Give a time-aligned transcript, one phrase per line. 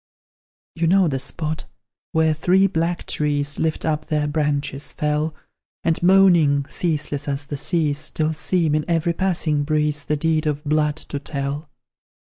[0.73, 1.65] You know the spot,
[2.11, 5.35] where three black trees, Lift up their branches fell,
[5.83, 10.63] And moaning, ceaseless as the seas, Still seem, in every passing breeze, The deed of
[10.63, 11.69] blood to tell.